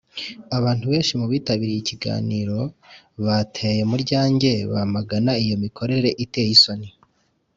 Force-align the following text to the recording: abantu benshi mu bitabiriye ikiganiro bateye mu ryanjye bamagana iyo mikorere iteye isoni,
abantu 0.57 0.83
benshi 0.91 1.13
mu 1.19 1.25
bitabiriye 1.31 1.79
ikiganiro 1.81 2.59
bateye 3.25 3.81
mu 3.89 3.95
ryanjye 4.03 4.51
bamagana 4.71 5.31
iyo 5.43 5.55
mikorere 5.63 6.09
iteye 6.25 6.51
isoni, 6.57 6.89